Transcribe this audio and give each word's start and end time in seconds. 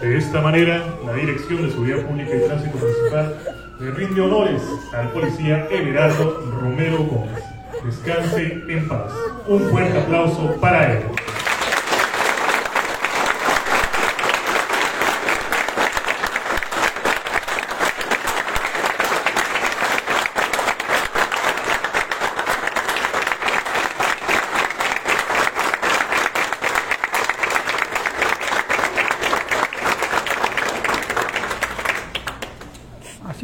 De 0.00 0.16
esta 0.16 0.40
manera, 0.40 0.84
la 1.04 1.12
Dirección 1.14 1.62
de 1.62 1.70
Seguridad 1.70 2.06
Pública 2.06 2.36
y 2.36 2.46
Tránsito 2.46 2.78
Municipal 2.78 3.36
le 3.80 3.90
rinde 3.90 4.20
honores 4.20 4.62
al 4.92 5.10
policía 5.10 5.66
Everardo 5.70 6.40
Romero 6.60 6.98
Gómez. 6.98 7.42
Descanse 7.84 8.64
en 8.68 8.88
paz. 8.88 9.12
Un 9.46 9.60
fuerte 9.70 9.98
aplauso 9.98 10.54
para 10.60 10.92
él. 10.92 11.17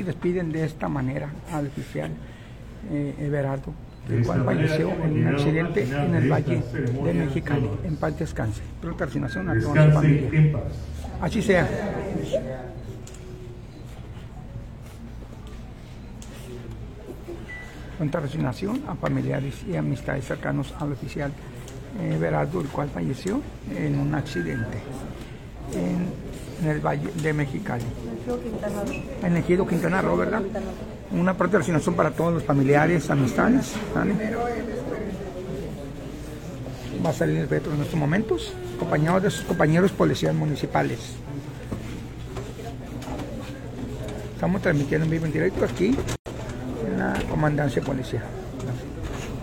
Así 0.00 0.06
despiden 0.06 0.50
de 0.50 0.64
esta 0.64 0.88
manera 0.88 1.28
al 1.52 1.66
oficial 1.66 2.10
eh, 2.90 3.14
Everardo, 3.18 3.74
el 4.08 4.24
cual 4.24 4.46
falleció 4.46 4.92
en 4.92 5.12
un 5.12 5.26
accidente 5.26 5.82
en 5.82 6.14
el 6.14 6.32
Valle 6.32 6.62
de 7.04 7.12
Mexicali. 7.12 7.68
En 7.84 7.96
paz 7.96 8.18
descanse. 8.18 8.62
Pronta 8.80 9.04
resignación 9.04 9.50
a 9.50 9.60
toda 9.60 9.84
su 9.84 9.92
familia. 9.92 10.58
Así 11.20 11.42
sea. 11.42 11.68
Pronta 17.98 18.20
resignación 18.20 18.82
a 18.88 18.94
familiares 18.94 19.62
y 19.70 19.76
amistades 19.76 20.24
cercanos 20.24 20.72
al 20.80 20.92
oficial 20.92 21.30
Everardo, 22.10 22.62
el 22.62 22.68
cual 22.68 22.88
falleció 22.88 23.42
en 23.76 23.98
un 23.98 24.14
accidente 24.14 24.78
en, 25.74 26.29
en 26.62 26.68
el 26.68 26.80
Valle 26.80 27.10
de 27.22 27.32
Mexicali. 27.32 27.84
En 29.22 29.32
el 29.32 29.38
Ejido 29.38 29.66
Quintana 29.66 30.02
Roo, 30.02 30.16
¿verdad? 30.16 30.42
Una 31.12 31.36
pronta 31.36 31.58
resignación 31.58 31.94
para 31.94 32.10
todos 32.10 32.34
los 32.34 32.44
familiares, 32.44 33.10
amistades. 33.10 33.72
¿sale? 33.94 34.14
Va 37.04 37.10
a 37.10 37.12
salir 37.12 37.38
el 37.38 37.48
retro 37.48 37.72
en 37.72 37.80
estos 37.80 37.98
momentos, 37.98 38.52
acompañado 38.76 39.20
de 39.20 39.30
sus 39.30 39.44
compañeros 39.44 39.90
policías 39.92 40.34
municipales. 40.34 40.98
Estamos 44.34 44.62
transmitiendo 44.62 45.04
en 45.04 45.10
vivo 45.10 45.26
en 45.26 45.32
directo 45.32 45.64
aquí 45.64 45.96
en 46.86 46.98
la 46.98 47.14
comandancia 47.28 47.82
policial, 47.82 48.24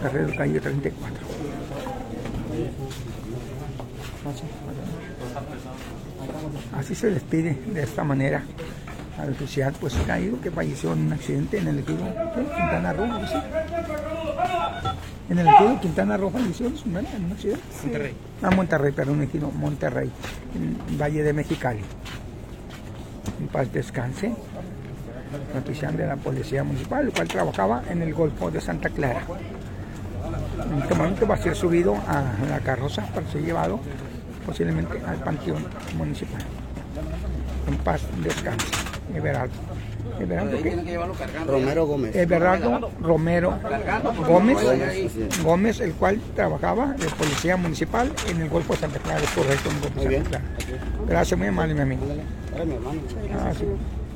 carrera 0.01 0.35
calle 0.35 0.59
34. 0.59 1.27
Así 6.77 6.95
se 6.95 7.09
despide 7.09 7.57
de 7.73 7.83
esta 7.83 8.03
manera 8.03 8.43
al 9.17 9.31
oficial 9.31 9.73
pues 9.79 9.95
caído 10.05 10.39
que 10.41 10.51
falleció 10.51 10.93
en 10.93 11.07
un 11.07 11.13
accidente 11.13 11.57
en 11.57 11.67
el 11.67 11.83
¿qué? 11.83 11.93
Quintana 11.93 12.93
Roo. 12.93 13.07
En 15.29 15.39
el 15.39 15.47
ejido 15.47 15.81
Quintana 15.81 16.17
Roo 16.17 16.29
falleció 16.29 16.67
en 16.67 16.73
un 17.25 17.31
accidente. 17.31 17.61
Monterrey. 17.83 18.15
Ah, 18.41 18.51
Monterrey, 18.51 18.91
perdón, 18.93 19.23
ejido 19.23 19.51
Monterrey, 19.51 20.11
en 20.55 20.97
Valle 20.97 21.23
de 21.23 21.33
Mexicali. 21.33 21.81
En 23.39 23.47
paz 23.47 23.71
descanse. 23.73 24.33
Oficial 25.57 25.97
de 25.97 26.07
la 26.07 26.15
Policía 26.15 26.63
Municipal, 26.63 27.05
el 27.05 27.11
cual 27.11 27.27
trabajaba 27.27 27.83
en 27.89 28.01
el 28.01 28.13
Golfo 28.13 28.49
de 28.49 28.61
Santa 28.61 28.89
Clara. 28.89 29.23
En 30.71 30.81
este 30.81 30.95
momento 30.95 31.27
va 31.27 31.35
a 31.35 31.37
ser 31.37 31.55
subido 31.55 31.95
a 31.95 32.23
la 32.49 32.59
carroza 32.59 33.05
para 33.13 33.27
ser 33.27 33.41
llevado 33.41 33.79
posiblemente 34.47 34.99
al 35.05 35.17
Panteón 35.17 35.63
Municipal. 35.97 36.41
En 37.67 37.77
paz 37.77 38.01
descanse. 38.23 38.65
Everardo. 39.13 39.53
¿Everardo 40.19 40.57
qué? 40.63 40.97
Romero 41.45 41.85
Gómez. 41.85 42.15
Everardo 42.15 42.91
Romero 43.01 43.59
Gómez, 44.25 44.57
Gómez, 45.43 45.79
el 45.81 45.93
cual 45.93 46.19
trabajaba 46.33 46.93
de 46.93 47.07
policía 47.09 47.57
municipal 47.57 48.11
en 48.29 48.41
el 48.41 48.49
Golfo 48.49 48.73
de 48.73 48.79
Santa 48.79 48.99
Clara, 48.99 49.21
es 49.21 49.29
correcto, 49.31 49.69
en 49.69 49.75
el 49.75 49.81
Golfo 49.81 50.01
de. 50.09 50.23
Gracias, 51.07 51.37
muy 51.37 51.49
amable, 51.49 51.73
mi 51.73 51.81
amigo. 51.81 52.01
Era 52.55 52.65
mi 52.65 52.73
hermano. 52.73 53.01
Ah, 53.33 53.51
sí. 53.57 53.65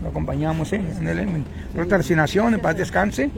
Lo 0.02 0.10
acompañamos, 0.10 0.74
¿eh? 0.74 0.82
En 1.00 1.08
el 1.08 1.44
pronta 1.76 1.98
resignación, 1.98 2.56
en 2.56 2.60
paz 2.60 2.76
descanse. 2.76 3.30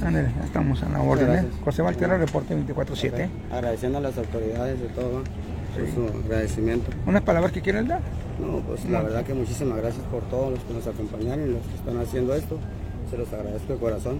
Ándale, 0.00 0.28
estamos 0.44 0.80
a 0.84 0.88
la 0.88 1.00
orden, 1.00 1.34
¿eh? 1.34 1.44
José 1.64 1.82
Valtierra, 1.82 2.16
reporte 2.18 2.56
24-7. 2.56 3.18
¿eh? 3.18 3.28
Agradeciendo 3.52 3.98
a 3.98 4.00
las 4.00 4.16
autoridades 4.16 4.80
de 4.80 4.86
todo 4.88 5.24
por 5.74 5.88
su 5.88 6.18
agradecimiento. 6.24 6.90
¿Unas 7.06 7.22
palabras 7.22 7.52
que 7.52 7.60
quieren 7.60 7.88
dar? 7.88 8.00
No, 8.40 8.58
pues 8.60 8.84
la 8.86 9.02
verdad 9.02 9.24
que 9.24 9.34
muchísimas 9.34 9.78
gracias 9.78 10.04
por 10.06 10.22
todos 10.24 10.52
los 10.52 10.60
que 10.60 10.74
nos 10.74 10.86
acompañaron 10.86 11.48
y 11.48 11.52
los 11.52 11.62
que 11.62 11.74
están 11.74 11.98
haciendo 11.98 12.34
esto. 12.34 12.58
Se 13.10 13.18
los 13.18 13.32
agradezco 13.32 13.72
de 13.72 13.78
corazón. 13.78 14.18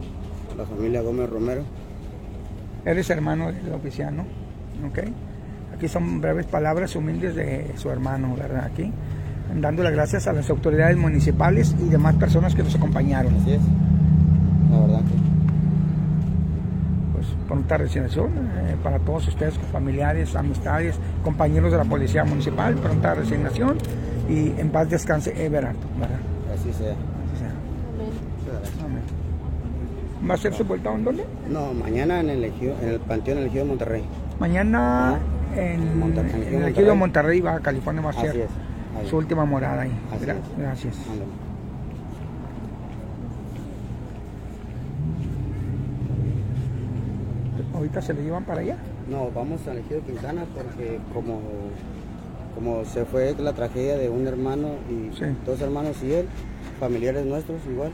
La 0.57 0.65
familia 0.65 1.03
Gómez 1.03 1.29
Romero. 1.31 1.63
Eres 2.85 3.11
hermano 3.11 3.51
del 3.51 3.73
oficial, 3.73 4.15
¿no? 4.17 4.23
¿Ok? 4.87 4.99
Aquí 5.75 5.89
son 5.89 6.21
breves 6.21 6.47
palabras 6.47 6.95
humildes 6.95 7.35
de 7.35 7.73
su 7.77 7.91
hermano, 7.91 8.37
¿verdad? 8.37 8.67
Aquí, 8.67 8.93
dando 9.61 9.83
las 9.83 9.93
gracias 9.93 10.29
a 10.29 10.33
las 10.33 10.49
autoridades 10.51 10.97
municipales 10.97 11.75
y 11.85 11.89
demás 11.89 12.15
personas 12.17 12.55
que 12.55 12.63
nos 12.63 12.75
acompañaron. 12.77 13.35
Así 13.35 13.53
es. 13.53 13.61
La 14.71 14.81
verdad 14.81 15.01
que 15.01 15.35
Pronta 17.49 17.77
resignación 17.77 18.29
eh, 18.29 18.77
para 18.83 18.99
todos 18.99 19.29
ustedes, 19.29 19.55
familiares, 19.71 20.35
amistades, 20.35 20.97
compañeros 21.23 21.71
de 21.73 21.79
la 21.79 21.85
Policía 21.85 22.25
Municipal, 22.25 22.75
pronta 22.77 23.15
resignación 23.15 23.77
y 24.29 24.59
en 24.59 24.71
paz 24.71 24.89
descanse 24.89 25.45
Everardo, 25.45 25.79
¿verdad? 25.99 26.17
así 26.55 26.73
sea. 26.73 26.93
Así. 26.93 28.73
Amén. 28.83 29.03
¿Va 30.31 30.35
a 30.35 30.37
ser 30.39 30.55
sepultado 30.55 30.97
en 30.97 31.05
dónde? 31.05 31.25
No, 31.51 31.75
mañana 31.75 32.21
en 32.21 32.31
el, 32.31 32.45
ejido- 32.45 32.77
en 32.83 32.89
el 32.89 33.01
Panteón 33.01 33.37
del 33.39 33.47
Ejido 33.49 33.65
de 33.65 33.69
Monterrey. 33.69 34.05
Mañana 34.41 35.19
en, 35.55 35.99
Monterrey, 35.99 36.31
en 36.33 36.41
Monterrey. 36.41 36.55
el 36.55 36.69
ejido 36.69 36.89
de 36.89 36.95
Monterrey, 36.95 37.41
Baja 37.43 37.61
California, 37.61 38.03
va 38.03 38.11
a 38.11 38.15
ser 38.15 38.47
su 39.11 39.17
última 39.19 39.45
morada 39.45 39.83
ahí. 39.83 39.93
Así. 40.15 40.25
Gracias. 40.59 40.95
Ahorita 47.75 48.01
se 48.01 48.15
le 48.15 48.23
llevan 48.23 48.45
para 48.45 48.61
allá. 48.61 48.77
No, 49.11 49.31
vamos 49.35 49.67
al 49.67 49.79
Ejido 49.79 50.01
Quintana 50.03 50.45
porque 50.55 50.99
como, 51.13 51.41
como 52.55 52.85
se 52.85 53.05
fue 53.05 53.35
la 53.39 53.53
tragedia 53.53 53.97
de 53.97 54.09
un 54.09 54.27
hermano 54.27 54.69
y 54.89 55.15
Sí. 55.17 55.25
dos 55.45 55.61
hermanos 55.61 55.97
y 56.03 56.13
él, 56.13 56.27
familiares 56.79 57.27
nuestros 57.27 57.61
igual, 57.71 57.91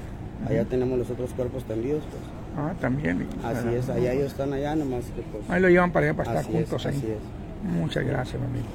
allá 0.49 0.65
tenemos 0.67 0.99
los 0.99 1.11
otros 1.11 1.33
cuerpos 1.33 1.65
tendidos. 1.65 2.03
Pues. 2.05 2.23
Ah, 2.59 2.75
también. 2.81 3.27
Así 3.45 3.69
es, 3.69 3.89
allá 3.89 4.13
ellos 4.13 4.27
están 4.33 4.53
allá 4.53 4.75
nomás 4.77 5.05
que 5.07 5.23
pues. 5.23 5.49
Ahí 5.49 5.63
lo 5.63 5.69
llevan 5.69 5.93
para 5.93 6.07
allá 6.07 6.17
para 6.17 6.31
estar 6.31 6.45
Así 6.45 6.57
es, 6.57 6.69
juntos 6.69 6.87
ahí. 6.87 6.97
así 6.97 7.07
es. 7.13 7.71
Muchas 7.81 8.05
gracias, 8.05 8.41
mi 8.41 8.47
amigo. 8.49 8.67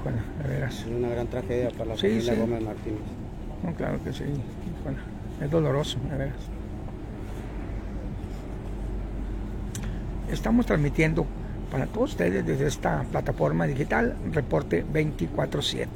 Híjole, 0.00 0.16
de 0.42 0.48
veras. 0.54 0.78
Es 0.80 0.86
una 0.86 1.08
gran 1.10 1.26
tragedia 1.26 1.68
para 1.70 1.84
la 1.86 1.96
Sí, 1.96 2.08
familia 2.08 2.34
sí. 2.34 2.40
Gómez 2.40 2.62
Martínez. 2.62 3.00
No, 3.62 3.74
claro 3.74 3.98
que 4.02 4.12
sí. 4.12 4.24
Híjole, 4.24 4.96
es 5.42 5.50
doloroso, 5.50 5.98
de 6.10 6.16
veras. 6.16 6.34
Estamos 10.34 10.66
transmitiendo 10.66 11.24
para 11.70 11.86
todos 11.86 12.10
ustedes 12.10 12.44
desde 12.44 12.66
esta 12.66 13.04
plataforma 13.04 13.66
digital 13.68 14.16
Reporte 14.32 14.84
24-7. 14.84 15.86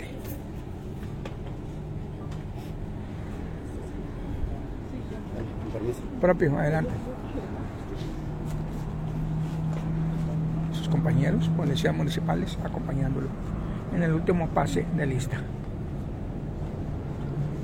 Con 5.64 5.72
permiso. 5.72 6.00
Propio, 6.20 6.56
adelante. 6.56 6.90
Sus 10.72 10.88
compañeros, 10.88 11.48
policías 11.56 11.94
municipales, 11.94 12.56
acompañándolo 12.64 13.26
en 13.92 14.04
el 14.04 14.12
último 14.12 14.46
pase 14.50 14.86
de 14.96 15.04
lista. 15.04 15.38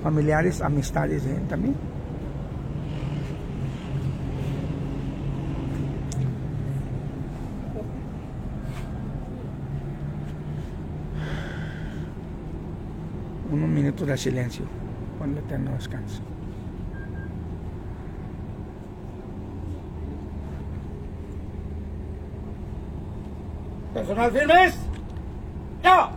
Familiares, 0.03 0.61
amistades 0.61 1.25
de 1.25 1.37
él 1.37 1.47
también. 1.47 1.94
Minutos 13.75 14.07
de 14.07 14.17
silencio 14.17 14.65
con 15.19 15.37
el 15.37 15.43
descanso. 15.73 16.23
Personal 23.93 24.33
firmes. 24.33 24.75
Ya. 25.83 26.11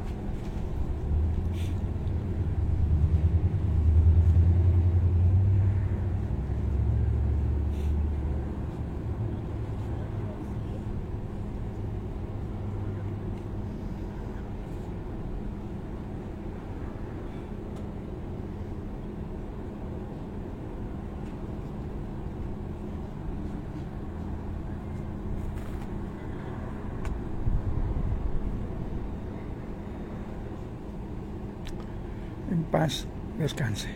Paz 32.64 33.08
descanse. 33.38 33.90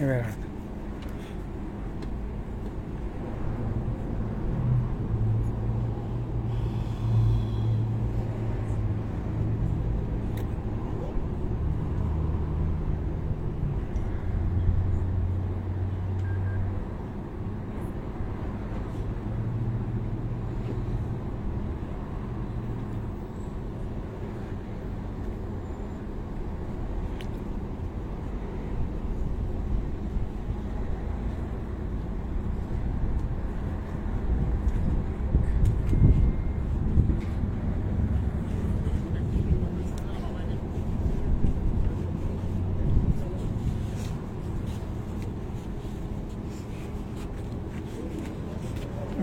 Everardo. 0.00 0.53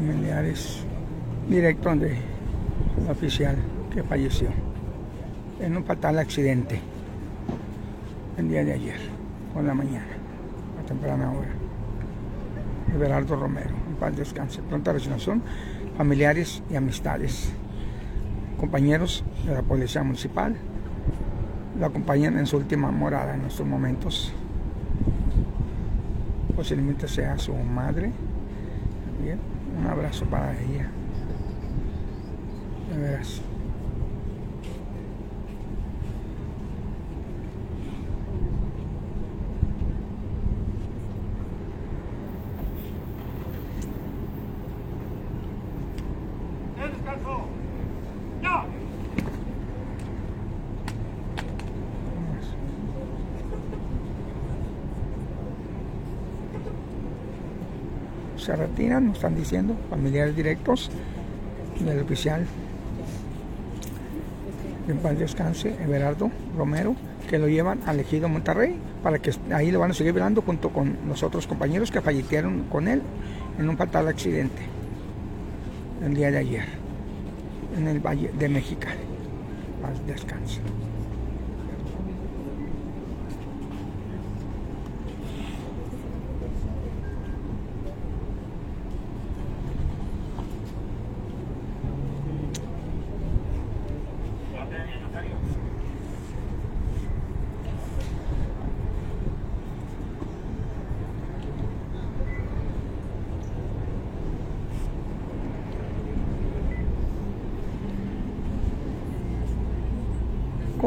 Familiares 0.01 0.80
directos 1.48 2.00
de 2.00 2.18
oficial 3.07 3.56
que 3.94 4.01
falleció 4.01 4.48
en 5.59 5.77
un 5.77 5.83
fatal 5.83 6.18
accidente 6.18 6.81
el 8.36 8.50
día 8.50 8.63
de 8.63 8.74
ayer, 8.74 8.98
por 9.53 9.63
la 9.63 9.75
mañana, 9.75 10.07
a 10.81 10.88
temprana 10.88 11.31
hora. 11.31 11.50
Everardo 12.95 13.36
Romero, 13.36 13.75
en 13.89 13.95
paz 13.98 14.18
descanse, 14.18 14.63
pronta 14.63 14.92
resignación, 14.92 15.44
familiares 15.95 16.63
y 16.71 16.75
amistades, 16.75 17.53
compañeros 18.57 19.24
de 19.45 19.53
la 19.53 19.62
Policía 19.62 20.01
Municipal, 20.01 20.56
lo 21.80 21.86
acompañan 21.86 22.39
en 22.39 22.48
su 22.48 22.57
última 22.57 22.89
morada 22.89 23.36
en 23.36 23.42
estos 23.42 23.68
momentos. 23.68 24.33
Posiblemente 26.56 27.07
sea 27.07 27.38
su 27.38 27.53
madre. 27.53 28.12
Bien, 29.24 29.50
un 29.77 29.88
abrazo 29.88 30.25
para 30.25 30.53
ella. 30.59 30.89
De 32.89 32.97
veras. 32.97 33.41
Descanso. 46.91 47.45
Ya. 48.41 48.65
Se 58.41 58.55
retiran, 58.55 59.07
nos 59.07 59.17
están 59.17 59.35
diciendo, 59.35 59.75
familiares 59.89 60.35
directos 60.35 60.89
del 61.79 61.99
oficial. 61.99 62.45
En 64.88 64.97
paz 64.97 65.17
descanse, 65.17 65.75
Everardo 65.81 66.31
Romero, 66.57 66.95
que 67.29 67.38
lo 67.39 67.47
llevan 67.47 67.79
al 67.85 67.99
ejido 67.99 68.27
Monterrey, 68.27 68.77
para 69.03 69.19
que 69.19 69.31
ahí 69.53 69.71
lo 69.71 69.79
van 69.79 69.91
a 69.91 69.93
seguir 69.93 70.13
velando 70.13 70.41
junto 70.41 70.69
con 70.69 70.97
los 71.07 71.23
otros 71.23 71.47
compañeros 71.47 71.91
que 71.91 72.01
fallecieron 72.01 72.63
con 72.63 72.88
él 72.88 73.01
en 73.59 73.69
un 73.69 73.77
fatal 73.77 74.07
accidente 74.07 74.61
el 76.03 76.15
día 76.15 76.31
de 76.31 76.38
ayer, 76.39 76.65
en 77.77 77.88
el 77.88 77.99
Valle 77.99 78.31
de 78.38 78.49
Mexicali. 78.49 78.99
Paz 79.81 80.05
descanse. 80.07 80.59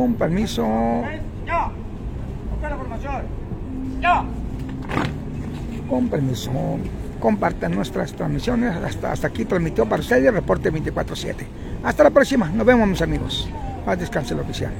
Con 0.04 0.16
permiso. 0.16 0.66
Ya. 1.46 1.72
Ya. 4.02 4.22
Con 5.88 6.08
permiso, 6.08 6.52
compartan 7.18 7.74
nuestras 7.74 8.12
transmisiones. 8.12 8.76
Hasta, 8.76 9.12
hasta 9.12 9.28
aquí 9.28 9.46
transmitió 9.46 9.88
para 9.88 10.02
ustedes 10.02 10.26
el 10.26 10.34
reporte 10.34 10.70
24-7. 10.70 11.36
Hasta 11.84 12.04
la 12.04 12.10
próxima. 12.10 12.50
Nos 12.50 12.66
vemos, 12.66 12.86
mis 12.86 13.00
amigos. 13.00 13.48
Paz 13.86 13.98
descanse 13.98 14.34
el 14.34 14.40
oficial. 14.40 14.72